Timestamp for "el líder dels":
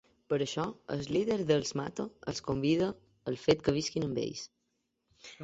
0.95-1.73